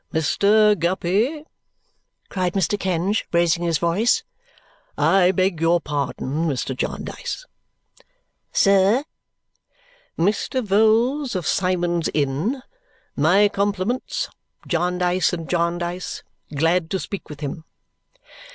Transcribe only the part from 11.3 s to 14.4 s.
of Symond's Inn. My compliments.